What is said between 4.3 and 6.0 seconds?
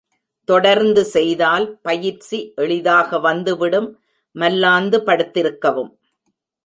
மல்லாந்து படுத்திருக்கவும்.